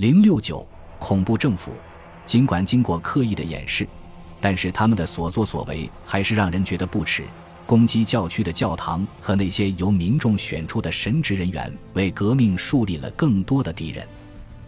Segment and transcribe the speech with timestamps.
[0.00, 0.66] 零六九
[0.98, 1.72] 恐怖政府，
[2.24, 3.86] 尽管经过刻意的掩饰，
[4.40, 7.26] 但是他们的所作所为还是让人觉得不耻。
[7.66, 14.08] 攻击教区的教堂和那些由民众选出的神职人员，为革命树立了更多的敌人。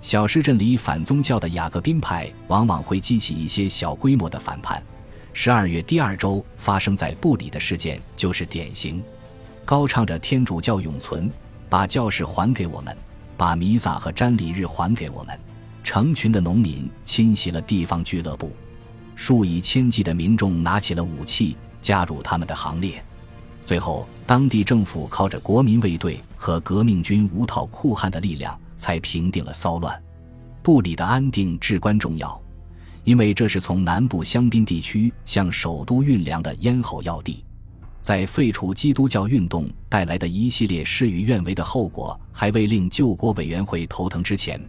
[0.00, 4.82] 小市镇里反宗教的雅各宾派往往会激起一些小规模的反叛。
[5.34, 9.04] 十二月第二周发生在布里的事件就是典型。
[9.66, 11.30] 高唱着天主教永存，
[11.68, 12.96] 把教士还给我们，
[13.38, 15.40] 把弥撒和瞻礼日还给我们。
[15.82, 18.54] 成群的农民侵袭了地方俱乐部，
[19.14, 21.56] 数以千计的民众拿起了武器。
[21.80, 23.02] 加入他们的行列，
[23.64, 30.02] 最后，当地政府靠着国民卫队和革命军无套酷汉的力量，才平定了骚乱。
[30.60, 32.38] 布里的安定至关重要，
[33.04, 37.44] 因为这是从南部香槟地区向首都运粮的咽喉要地。
[38.00, 44.60] 在废除基督教运动带来的一系列事与愿违的后果还未令救国委员会头疼之前，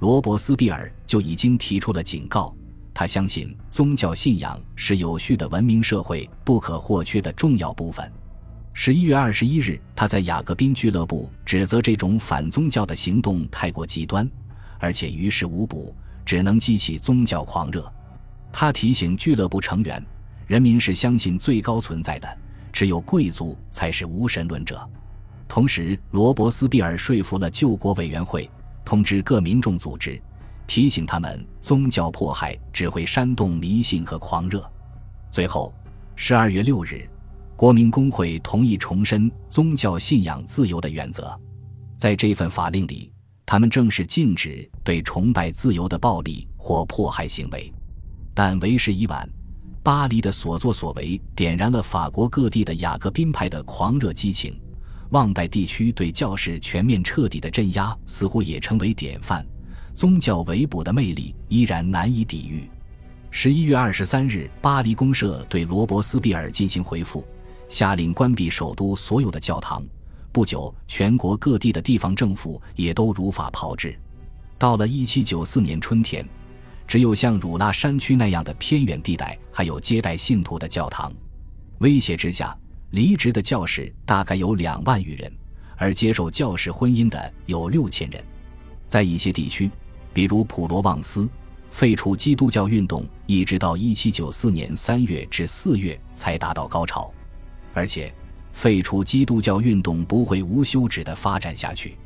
[0.00, 2.54] 罗伯斯庇尔就已经提出了警告。
[2.92, 8.08] 他相信宗教信仰是有序的文明社会不可或缺的重要部分。
[8.72, 14.28] 十一月二十一日，他在雅各宾俱乐部指责这种反宗教的行动太过极端，
[14.78, 17.92] 而且于事无补，只能激起宗教狂热。
[18.52, 20.04] 他提醒俱乐部成员，
[20.46, 22.38] 人民是相信最高存在的，
[22.74, 24.84] 只有贵族才是无神论者。
[25.46, 28.50] 同时，罗伯斯庇尔说服了救国委员会，
[28.84, 30.20] 通知各民众组织。
[30.66, 34.68] 提醒他们，宗教迫害只会煽动迷信和狂热。
[35.30, 35.72] 最后，
[36.16, 37.08] 十二月六日，
[37.54, 41.38] 国民工会同意重申宗教信仰自由的原则。
[41.96, 43.12] 在这份法令里，
[43.46, 47.72] 他们正式禁止对崇拜自由的暴力或迫害行为。
[48.34, 49.28] 但为时已晚，
[49.84, 54.58] 巴黎的所作所为点燃了法国各地的雅各宾派的狂热激情。
[55.10, 59.46] 旺代地区对教士全面彻底的镇压，似乎也成为典范。
[59.94, 62.66] 宗教围捕的魅力依然难以抵御。
[63.30, 67.22] 十一月二十三日，巴黎公社对罗伯斯庇尔进行回复，
[67.68, 69.84] 下令关闭首都所有的教堂。
[70.32, 73.94] 不久，全国各地的地方政府也都如法炮制。
[74.56, 76.26] 到了一七九四年春天，
[76.94, 81.12] 只有像汝拉山区那样的偏远地带还有接待信徒的教堂。
[81.78, 82.56] 威胁之下，
[82.90, 85.32] 离职的教士大概有两万余人，
[85.76, 88.24] 而接受教士婚姻的有六千人。
[88.86, 89.68] 在一些地区。
[90.12, 91.28] 比如普罗旺斯，
[91.68, 97.12] 废除基督教运动一直到一七九四年三月至四月才达到高潮，
[97.72, 98.14] 而且
[98.52, 101.96] 废除基督教运动不会无休止地发展下去。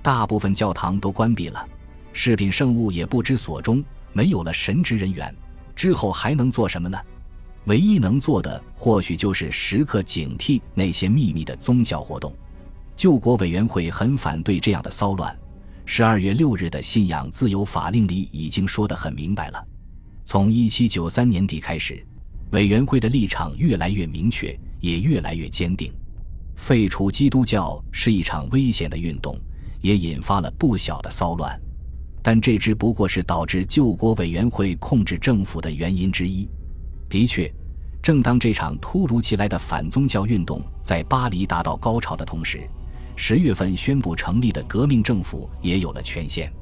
[0.00, 1.68] 大部分教堂都关闭了，
[2.12, 5.34] 饰品圣物也不知所终，没有了神职人员，
[5.74, 6.98] 之后还能做什么呢？
[7.64, 12.34] 唯一能做的或许就是时刻警惕那些秘密的宗教活动。
[12.96, 15.36] 救国委员会很反对这样的骚乱。
[15.84, 19.66] 十二月六日的信仰自由法令里已经说得很明白了。
[20.24, 22.04] 从一七九三年底开始，
[22.50, 25.92] 委员会的立场越来越明确，也越来越坚定。
[26.56, 29.38] 废除基督教是一场危险的运动，
[29.80, 31.58] 也引发了不小的骚乱。
[32.30, 36.46] 但这只不过是导致救国委员会控制政府的原因之一。
[37.08, 37.50] 的确，
[38.02, 42.68] 正当这场突如其来的反宗教运动在巴黎达到高潮的同时，
[43.16, 46.52] 十月份宣布成立的革命政府也有了权限。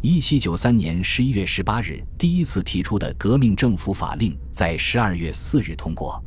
[0.00, 6.22] 一七九三年十一月十八日，第一次提出的革命政府法令在十二月四日通过。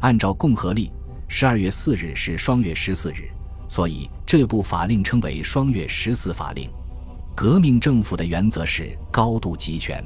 [0.00, 0.90] 按照共和历，
[1.28, 3.30] 十二月四日是双月十四日，
[3.68, 6.68] 所以这部法令称为“双月十四法令”。
[7.36, 10.02] 革命政府的原则是高度集权。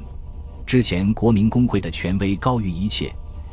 [0.65, 3.09] 之前国民工会的权威高于一切，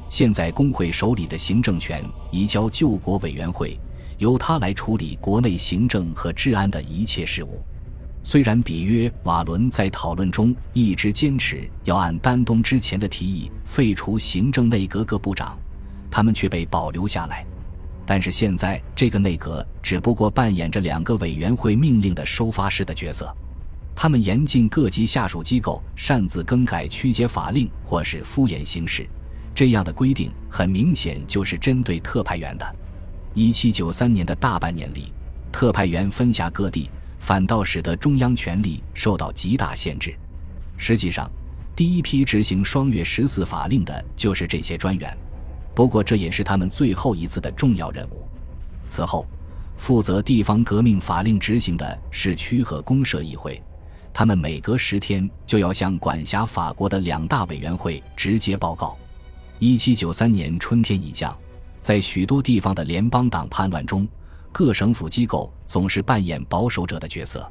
[0.09, 3.79] 现在工会手里的行政权移交救国委员会。
[4.19, 7.63] 由他来处理国内行政和治安的一切事务。
[8.25, 15.57] 虽然比约、瓦伦在讨论中一直坚持要按丹东之前的提议废除行政内阁各部长，
[16.11, 17.47] 他们却被保留下来。
[18.05, 23.33] 但是现在这个内阁只不过扮演着两个委员会命令的收发室的角色。
[24.01, 29.05] 他们严禁各级下属机构擅自更改曲解法令或是敷衍行事，
[29.53, 32.77] 这样的规定很明显就是针对特派员的。
[33.35, 35.13] 一七九三年的大半年里，
[35.51, 40.15] 特派员分辖各地，反倒使得中央权力受到极大限制。
[40.77, 41.29] 实际上，
[41.75, 45.19] 第一批执行双月十四法令的就是这些专员。
[45.75, 48.25] 不过，这也是他们最后一次的重要任务。
[48.87, 49.27] 此后，
[49.77, 53.61] 负责地方革命法令执行的是区和公社议会，
[54.19, 58.99] 他们每隔十天就要向管辖法国的两大委员会直接报告。
[59.61, 61.33] 一七九三年春天已降。
[61.81, 64.09] 在许多地方的联邦党叛乱中，
[64.51, 67.49] 各省府机构总是扮演保守者的角色。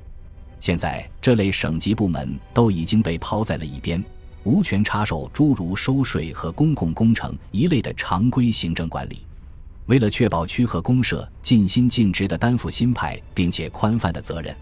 [0.59, 4.03] 现在这类省级部门都已经被抛在了一边，
[4.43, 9.19] 无权插手诸如收税和公共工程一类的常规行政管理。
[9.85, 14.53] 为了确保区和公社尽心尽职地担负新派并且宽泛的责任，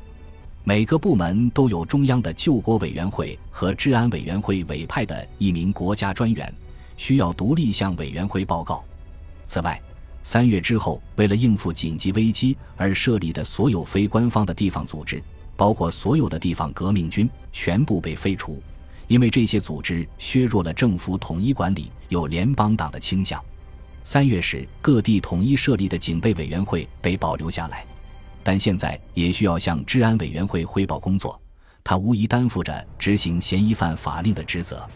[0.68, 6.52] 每个部门都有中央的救国委员会和治安委员会委派的一名国家专员，
[6.98, 8.84] 需要独立向委员会报告。
[9.46, 9.80] 此外，
[10.24, 15.22] 三月之后，为了应付紧急危机而设立的所有非官方的地方组织，
[15.56, 18.60] 包括所有的地方革命军，全部被废除，
[19.08, 23.40] 因为这些组织削弱了政府统一管理，有联邦党的倾向。
[24.04, 27.86] 三月时，各地统一设立的警备委员会被保留下来，
[28.46, 31.42] 但现在也需要向治安委员会汇报工作。
[31.84, 34.88] 他无疑担负着执行嫌疑犯法令的职责。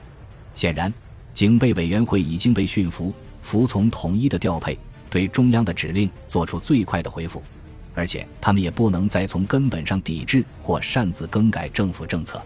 [0.54, 0.94] 显然，
[1.34, 3.12] 警备委员会已经被驯服，
[3.42, 4.78] 服从统一的调配，
[5.10, 7.42] 对中央的指令做出最快的回复，
[7.96, 12.40] 而且他们也不能再从根本上抵制或擅自更改政府政策。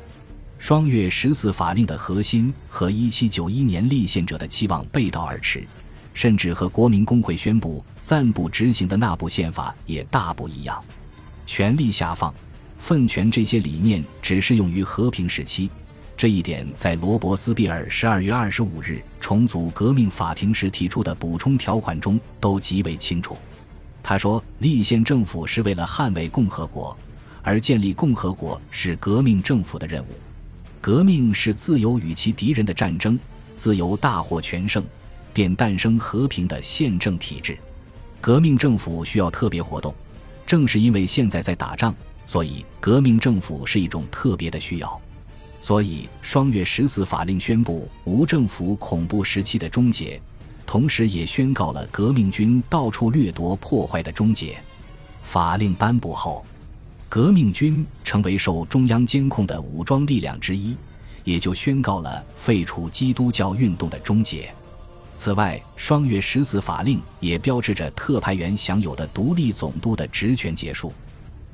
[0.57, 5.67] 双月十四法令的核心和一七九一年立宪者的期望背道而驰。
[6.13, 10.83] 甚至和国民工会宣布暂不执行的那部宪法也大不一样。
[11.45, 12.33] 权力下放、
[12.77, 15.69] 分权这些理念只适用于和平时期，
[16.15, 23.37] 这一点在罗伯斯庇尔十二月二十五日重组革命法庭时提出的补充条款中都极为清楚。
[24.01, 26.95] 他说：“立宪政府是为了捍卫共和国，
[27.41, 30.07] 而建立共和国是革命政府的任务。
[30.81, 33.17] 革命是自由与其敌人的战争，
[33.55, 34.83] 自由大获全胜。”
[35.33, 37.57] 便诞生和平的宪政体制，
[38.21, 39.93] 革命政府需要特别活动，
[40.45, 41.93] 正是因为现在在打仗，
[42.27, 45.01] 所以革命政府是一种特别的需要。
[45.59, 50.21] 所以，双月十四法令宣布无政府恐怖时期的终结，
[50.65, 54.57] 同时也宣告了革命军到处掠夺破坏的终结。
[55.23, 56.45] 法令颁布后，
[57.07, 60.75] 革命军成为受中央监控的武装力量之一，
[61.23, 64.53] 也就宣告了废除基督教运动的终结。
[65.15, 70.91] 此外，双月十四法令也标志着特派员享有的独立总督的职权结束。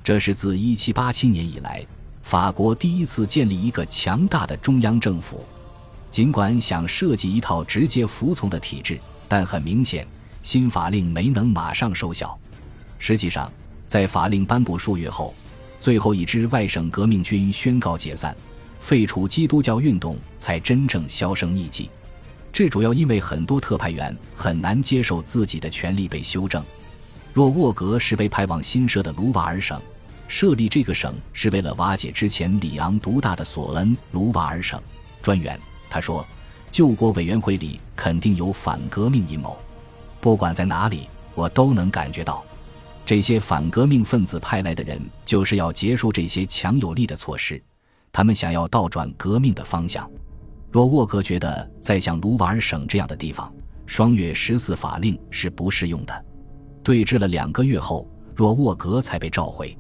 [0.04, 1.86] 这是自1787年以来，
[2.24, 5.46] 法国第一次建立一个强大的中央政府。
[6.10, 8.98] 尽管想设计一套直接服从的体制，
[9.28, 10.08] 但很明显，
[10.42, 12.36] 新法令没能马上收效。
[12.98, 13.52] 实际上，
[13.86, 15.36] 在法令颁布数月后，
[15.78, 18.36] 最后一支外省革命军宣告解散，
[18.80, 21.90] 废除基督教运动才真正销声匿迹。
[22.52, 26.64] 这主要因为很多特派员很难接受自己的权力被修正。
[27.34, 29.80] 若沃格是被派往新设的卢瓦尔省，
[30.28, 34.82] 设立这个省是为了瓦解之前里昂独大的索恩卢瓦尔省。
[35.22, 35.60] 专员
[35.90, 36.26] 他说
[36.72, 39.58] ：“救国委员会里肯定有反革命阴谋，
[40.20, 42.44] 不管在哪里，我都能感觉到，
[43.06, 47.62] 这些反革命分子派来的人就是要结束这些强有力的措施，
[48.12, 50.10] 他们想要倒转革命的方向。”
[50.72, 53.52] 若沃格觉得在像卢瓦尔省这样的地方，
[53.88, 56.26] 双月十四法令是不适用的。
[56.84, 59.76] 对峙了两个月后，若沃格才被召回。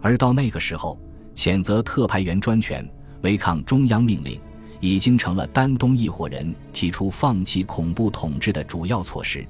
[0.00, 0.98] 而到那个时候，
[1.34, 2.88] 谴责特派员专权、
[3.20, 4.40] 违抗中央命令，
[4.80, 9.46] 已经成了丹东一伙人提出放弃恐怖统治的主要措施。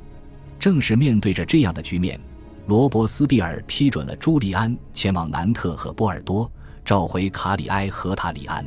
[0.58, 2.20] 正是面对着这样的局面，
[2.66, 6.50] 罗伯斯庇尔批准了朱利安前往南特和波尔多，
[6.84, 8.66] 召回卡里埃和塔里安。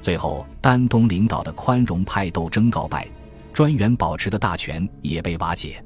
[0.00, 3.06] 最后，丹东领导的宽容派斗争告败，
[3.52, 5.82] 专员保持的大权也被瓦解。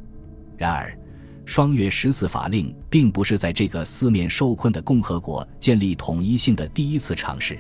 [0.57, 0.97] 然而，
[1.45, 7.59] 双月十四法令并不是在这个四面受困的共和国建立统一性的第一次尝试。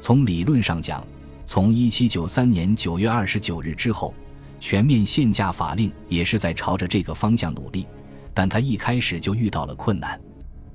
[0.00, 1.06] 从理论上讲，
[1.46, 4.12] 从一七九三年九月二十九日之后，
[4.60, 7.86] 全面限价法令也是在朝着这个方向努力，
[8.34, 10.20] 但他一开始就遇到了困难。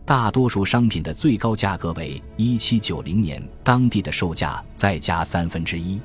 [0.03, 6.01] 大多数商品的最高价格为一七九零年当地的售价再加三分之一，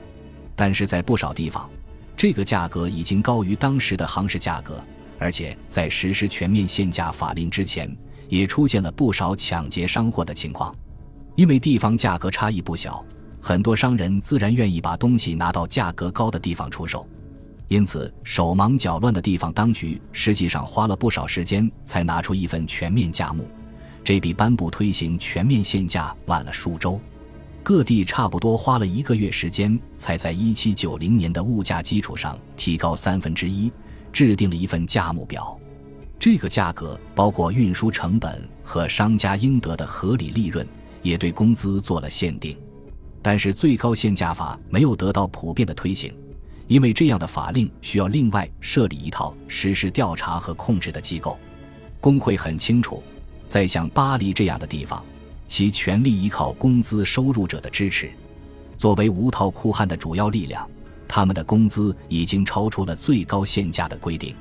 [0.54, 1.68] 但是在不少地方，
[2.16, 4.82] 这个价格已经高于当时的行市价格，
[5.18, 7.90] 而且在实施全面限价法令之前，
[8.28, 10.74] 也出现了不少抢劫商货的情况。
[11.34, 13.04] 因为地方价格差异不小，
[13.40, 17.06] 很多商人自然愿意把东西拿到价格高的地方出售，
[17.68, 23.48] 因此手忙脚乱的地方当局实际上花了不少时间才拿出一份全面价目。
[24.06, 27.00] 这比颁布推行全面限价晚了数周，
[27.64, 33.68] 各地差不多花了一个月时间，才在一七九零年的物价基础上提高三分之一，
[34.12, 35.58] 制定了一份价目表。
[36.20, 40.64] 这个价格包括运输成本和商家应得的合理利润，
[41.02, 42.56] 也对工资做了限定。
[43.20, 46.16] 但是最高限价法没有得到普遍的推行，
[46.68, 51.36] 因为这样的法令需要另外设立一套实施调查和控制的机构。
[52.00, 53.02] 工会很清楚。
[53.46, 55.04] 在像巴黎这样的地方，
[55.46, 58.10] 其权力依靠工资收入者的支持。
[58.76, 60.68] 作为无套裤汉的主要力量，
[61.08, 64.34] 他们的工资已经超出了最高限价的规定。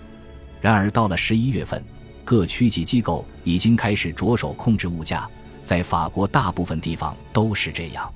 [0.59, 1.83] 然而，到了十一月份，
[2.23, 5.29] 各区级机构已经开始着手控制物价，
[5.63, 8.11] 在法国大部分地方都是这样。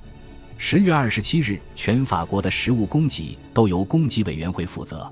[0.58, 5.10] 十月二十七日，全法国的食物供给都由供给委员会负责，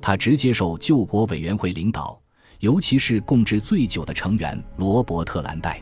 [0.00, 2.18] 他直接受救国委员会领导，
[2.60, 5.80] 尤其是供职最久的成员罗伯特·兰代。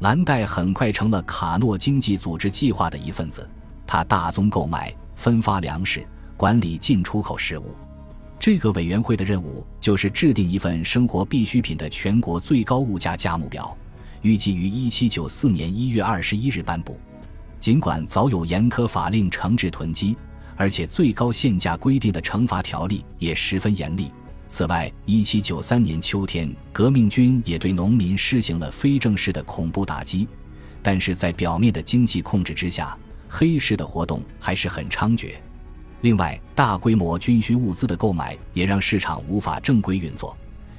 [0.00, 3.48] 兰代很快成了卡诺经济组织计划的一份子，
[3.86, 6.04] 他大宗购买、分发粮食、
[6.36, 7.74] 管理进出口事务。
[8.40, 13.76] 这个委员会的任务就是制定一份生活必需品的全国最高物价价目表，
[14.22, 16.98] 预计于一七九四年一月二十一日颁布。
[17.60, 20.16] 尽管早有严苛法令惩治囤积，
[20.56, 24.10] 而且最高限价规定的惩罚条例也十分严厉。
[24.50, 30.26] 此外，1793年秋天，革命军也对农民施行了非正式的恐怖打击，
[30.82, 35.34] 但是在表面的经济控制之下，黑市的活动还是很猖獗。
[36.00, 40.36] 另外，大规模军需物资的购买也让市场无法正规运作，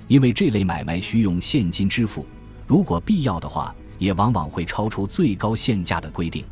[0.10, 2.26] 因为这类买卖需用现金支付，
[2.68, 6.44] 如果必要的话，也往往会超出最高限价的规定。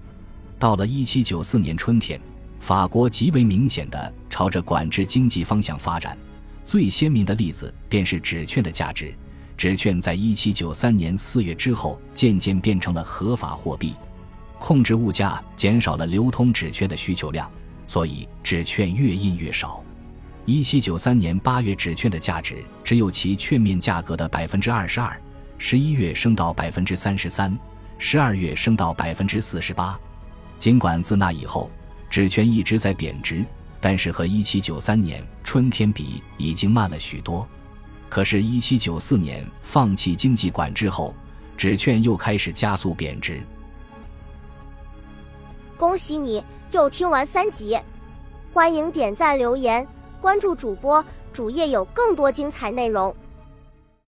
[0.58, 2.18] 到了1794年春天，
[2.62, 6.18] 法国极为明显的朝着管制经济方向发展。
[6.70, 9.12] 最鲜明的例子便是纸券的价值。
[9.58, 13.96] 纸券在1793年4月之后渐渐变成了合法货币。
[14.60, 17.50] 控制物价减少了流通纸券的需求量，
[17.88, 19.84] 所以纸券越印越少。
[20.46, 25.20] 1793年8月，纸券的价值只有其券面价格的百分之二十二，
[25.58, 27.58] 十一月升到百分之三十三，
[27.98, 30.00] 十二月升到百分之四十八。
[30.60, 31.72] 尽管自那以后，
[32.12, 33.44] 纸券一直在贬值，
[33.82, 37.48] 但是和1793年春天比，已经慢了许多。
[38.08, 41.12] 可是，1794年放弃经济管制后，
[41.58, 43.42] 纸券又开始加速贬值。
[45.76, 47.76] 恭喜你又听完三集，
[48.54, 49.88] 欢迎点赞、留言、
[50.22, 51.04] 关注主播，
[51.34, 53.12] 主页有更多精彩内容。